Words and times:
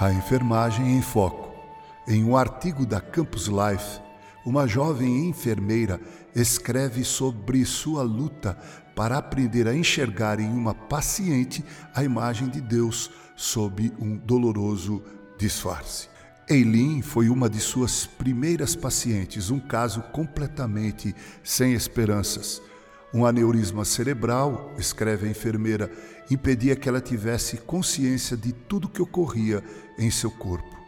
A 0.00 0.10
enfermagem 0.10 0.96
em 0.96 1.02
foco. 1.02 1.54
Em 2.08 2.24
um 2.24 2.34
artigo 2.34 2.86
da 2.86 3.02
Campus 3.02 3.48
Life, 3.48 4.00
uma 4.46 4.66
jovem 4.66 5.28
enfermeira 5.28 6.00
escreve 6.34 7.04
sobre 7.04 7.62
sua 7.66 8.02
luta 8.02 8.56
para 8.96 9.18
aprender 9.18 9.68
a 9.68 9.74
enxergar 9.74 10.40
em 10.40 10.48
uma 10.48 10.72
paciente 10.72 11.62
a 11.94 12.02
imagem 12.02 12.48
de 12.48 12.62
Deus 12.62 13.10
sob 13.36 13.92
um 14.00 14.16
doloroso 14.16 15.04
disfarce. 15.36 16.08
Eileen 16.48 17.02
foi 17.02 17.28
uma 17.28 17.50
de 17.50 17.60
suas 17.60 18.06
primeiras 18.06 18.74
pacientes, 18.74 19.50
um 19.50 19.60
caso 19.60 20.00
completamente 20.04 21.14
sem 21.44 21.74
esperanças. 21.74 22.62
Um 23.12 23.26
aneurisma 23.26 23.84
cerebral, 23.84 24.72
escreve 24.78 25.26
a 25.26 25.30
enfermeira, 25.30 25.90
impedia 26.30 26.76
que 26.76 26.88
ela 26.88 27.00
tivesse 27.00 27.56
consciência 27.56 28.36
de 28.36 28.52
tudo 28.52 28.88
que 28.88 29.02
ocorria 29.02 29.64
em 29.98 30.10
seu 30.10 30.30
corpo. 30.30 30.78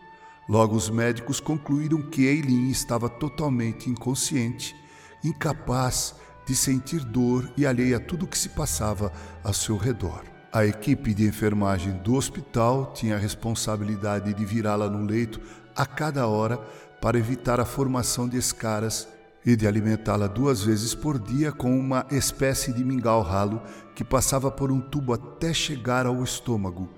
Logo, 0.48 0.76
os 0.76 0.88
médicos 0.88 1.40
concluíram 1.40 2.00
que 2.00 2.26
Eileen 2.26 2.70
estava 2.70 3.08
totalmente 3.08 3.90
inconsciente, 3.90 4.76
incapaz 5.24 6.14
de 6.46 6.54
sentir 6.54 7.04
dor 7.04 7.52
e 7.56 7.66
alheia 7.66 7.96
a 7.96 8.00
tudo 8.00 8.24
o 8.24 8.28
que 8.28 8.38
se 8.38 8.50
passava 8.50 9.12
ao 9.42 9.52
seu 9.52 9.76
redor. 9.76 10.23
A 10.52 10.64
equipe 10.64 11.14
de 11.14 11.26
enfermagem 11.26 11.92
do 12.04 12.14
hospital 12.14 12.92
tinha 12.92 13.16
a 13.16 13.18
responsabilidade 13.18 14.34
de 14.34 14.45
virá-la 14.45 14.88
no 14.88 15.04
leito 15.04 15.40
a 15.74 15.86
cada 15.86 16.26
hora 16.26 16.59
para 17.01 17.18
evitar 17.18 17.59
a 17.59 17.64
formação 17.64 18.29
de 18.29 18.36
escaras 18.36 19.09
e 19.45 19.57
de 19.57 19.66
alimentá-la 19.66 20.26
duas 20.26 20.62
vezes 20.62 20.95
por 20.95 21.18
dia 21.18 21.51
com 21.51 21.79
uma 21.79 22.07
espécie 22.10 22.73
de 22.73 22.85
mingau 22.85 23.23
ralo 23.23 23.60
que 23.95 24.04
passava 24.04 24.51
por 24.51 24.71
um 24.71 24.80
tubo 24.80 25.12
até 25.12 25.52
chegar 25.52 26.07
ao 26.07 26.23
estômago. 26.23 26.88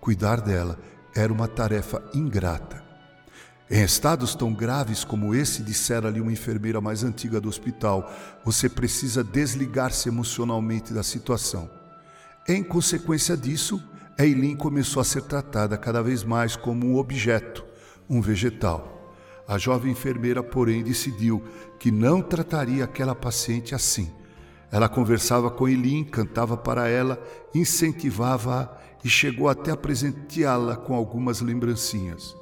Cuidar 0.00 0.40
dela 0.40 0.78
era 1.14 1.32
uma 1.32 1.48
tarefa 1.48 2.02
ingrata. 2.14 2.82
Em 3.70 3.82
estados 3.82 4.34
tão 4.34 4.54
graves 4.54 5.04
como 5.04 5.34
esse, 5.34 5.62
dissera-lhe 5.62 6.20
uma 6.20 6.32
enfermeira 6.32 6.80
mais 6.80 7.04
antiga 7.04 7.38
do 7.38 7.48
hospital, 7.48 8.10
você 8.42 8.66
precisa 8.66 9.22
desligar-se 9.22 10.08
emocionalmente 10.08 10.94
da 10.94 11.02
situação. 11.02 11.68
Em 12.48 12.64
consequência 12.64 13.36
disso, 13.36 13.82
Eileen 14.18 14.56
começou 14.56 15.02
a 15.02 15.04
ser 15.04 15.22
tratada 15.22 15.76
cada 15.76 16.02
vez 16.02 16.24
mais 16.24 16.56
como 16.56 16.86
um 16.86 16.96
objeto, 16.96 17.62
um 18.08 18.22
vegetal. 18.22 18.97
A 19.48 19.56
jovem 19.56 19.92
enfermeira, 19.92 20.42
porém, 20.42 20.82
decidiu 20.82 21.42
que 21.78 21.90
não 21.90 22.20
trataria 22.20 22.84
aquela 22.84 23.14
paciente 23.14 23.74
assim. 23.74 24.12
Ela 24.70 24.90
conversava 24.90 25.50
com 25.50 25.66
Eileen, 25.66 26.04
cantava 26.04 26.54
para 26.54 26.86
ela, 26.86 27.18
incentivava-a 27.54 28.68
e 29.02 29.08
chegou 29.08 29.48
até 29.48 29.70
a 29.70 29.76
presenteá-la 29.76 30.76
com 30.76 30.94
algumas 30.94 31.40
lembrancinhas. 31.40 32.36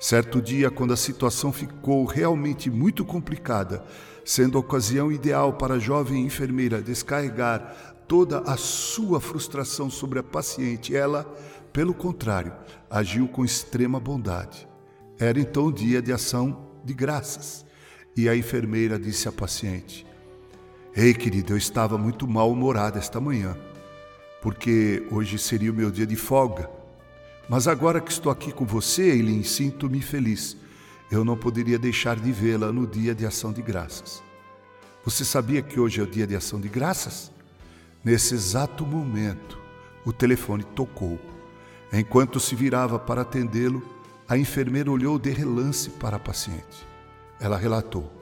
Certo 0.00 0.42
dia, 0.42 0.68
quando 0.68 0.92
a 0.92 0.96
situação 0.96 1.52
ficou 1.52 2.04
realmente 2.04 2.68
muito 2.68 3.04
complicada, 3.04 3.84
sendo 4.24 4.58
a 4.58 4.60
ocasião 4.60 5.12
ideal 5.12 5.52
para 5.52 5.74
a 5.74 5.78
jovem 5.78 6.24
enfermeira 6.24 6.82
descarregar 6.82 7.94
toda 8.08 8.40
a 8.40 8.56
sua 8.56 9.20
frustração 9.20 9.88
sobre 9.88 10.18
a 10.18 10.24
paciente, 10.24 10.96
ela, 10.96 11.24
pelo 11.72 11.94
contrário, 11.94 12.52
agiu 12.90 13.28
com 13.28 13.44
extrema 13.44 14.00
bondade. 14.00 14.66
Era 15.18 15.40
então 15.40 15.72
dia 15.72 16.00
de 16.00 16.12
ação 16.12 16.66
de 16.84 16.94
graças. 16.94 17.66
E 18.16 18.28
a 18.28 18.36
enfermeira 18.36 18.98
disse 18.98 19.28
à 19.28 19.32
paciente: 19.32 20.06
Ei, 20.94 21.12
querida, 21.12 21.52
eu 21.52 21.56
estava 21.56 21.98
muito 21.98 22.26
mal-humorada 22.26 22.98
esta 22.98 23.20
manhã, 23.20 23.56
porque 24.40 25.06
hoje 25.10 25.38
seria 25.38 25.72
o 25.72 25.74
meu 25.74 25.90
dia 25.90 26.06
de 26.06 26.16
folga. 26.16 26.70
Mas 27.48 27.66
agora 27.66 28.00
que 28.00 28.12
estou 28.12 28.30
aqui 28.30 28.52
com 28.52 28.64
você, 28.64 29.02
Eileen, 29.10 29.42
sinto-me 29.42 30.00
feliz. 30.00 30.56
Eu 31.10 31.24
não 31.24 31.36
poderia 31.36 31.78
deixar 31.78 32.16
de 32.16 32.30
vê-la 32.30 32.70
no 32.70 32.86
dia 32.86 33.14
de 33.14 33.24
ação 33.24 33.52
de 33.52 33.62
graças. 33.62 34.22
Você 35.04 35.24
sabia 35.24 35.62
que 35.62 35.80
hoje 35.80 36.00
é 36.00 36.02
o 36.02 36.06
dia 36.06 36.26
de 36.26 36.36
ação 36.36 36.60
de 36.60 36.68
graças? 36.68 37.32
Nesse 38.04 38.34
exato 38.34 38.84
momento, 38.84 39.58
o 40.04 40.12
telefone 40.12 40.62
tocou. 40.62 41.18
Enquanto 41.90 42.38
se 42.38 42.54
virava 42.54 42.98
para 42.98 43.22
atendê-lo, 43.22 43.82
a 44.28 44.36
enfermeira 44.36 44.90
olhou 44.90 45.18
de 45.18 45.30
relance 45.30 45.88
para 45.90 46.16
a 46.16 46.20
paciente. 46.20 46.86
Ela 47.40 47.56
relatou: 47.56 48.12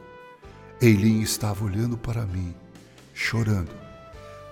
Eileen 0.80 1.20
estava 1.20 1.64
olhando 1.64 1.98
para 1.98 2.24
mim, 2.24 2.54
chorando. 3.12 3.74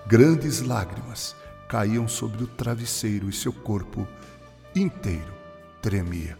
Grandes 0.05 0.61
lágrimas 0.61 1.35
caíam 1.69 2.07
sobre 2.07 2.43
o 2.43 2.47
travesseiro 2.47 3.29
e 3.29 3.33
seu 3.33 3.53
corpo 3.53 4.07
inteiro 4.75 5.33
tremia. 5.81 6.35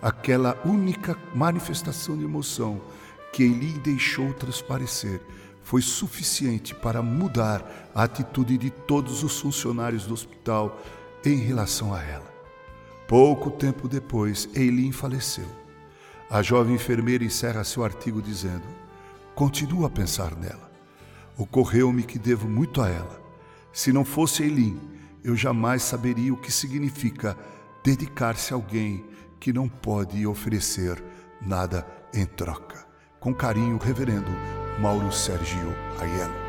Aquela 0.00 0.56
única 0.64 1.16
manifestação 1.34 2.16
de 2.16 2.24
emoção 2.24 2.80
que 3.32 3.42
Eileen 3.42 3.78
deixou 3.78 4.32
transparecer 4.34 5.20
foi 5.64 5.82
suficiente 5.82 6.74
para 6.74 7.02
mudar 7.02 7.90
a 7.92 8.04
atitude 8.04 8.56
de 8.56 8.70
todos 8.70 9.24
os 9.24 9.40
funcionários 9.40 10.06
do 10.06 10.14
hospital 10.14 10.80
em 11.24 11.36
relação 11.36 11.92
a 11.92 12.02
ela. 12.02 12.32
Pouco 13.12 13.50
tempo 13.50 13.88
depois, 13.88 14.48
Eileen 14.54 14.90
faleceu. 14.90 15.44
A 16.30 16.40
jovem 16.40 16.76
enfermeira 16.76 17.22
encerra 17.22 17.62
seu 17.62 17.84
artigo 17.84 18.22
dizendo: 18.22 18.64
Continuo 19.34 19.84
a 19.84 19.90
pensar 19.90 20.34
nela. 20.34 20.72
Ocorreu-me 21.36 22.04
que 22.04 22.18
devo 22.18 22.48
muito 22.48 22.80
a 22.80 22.88
ela. 22.88 23.20
Se 23.70 23.92
não 23.92 24.02
fosse 24.02 24.44
Eileen, 24.44 24.80
eu 25.22 25.36
jamais 25.36 25.82
saberia 25.82 26.32
o 26.32 26.38
que 26.38 26.50
significa 26.50 27.36
dedicar-se 27.84 28.54
a 28.54 28.56
alguém 28.56 29.04
que 29.38 29.52
não 29.52 29.68
pode 29.68 30.26
oferecer 30.26 31.04
nada 31.38 31.86
em 32.14 32.24
troca. 32.24 32.86
Com 33.20 33.34
carinho, 33.34 33.76
Reverendo 33.76 34.30
Mauro 34.80 35.12
Sergio 35.12 35.74
Aiello. 36.00 36.41